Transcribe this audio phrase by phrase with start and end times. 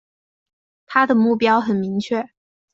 [0.87, 2.31] 他的目标很明确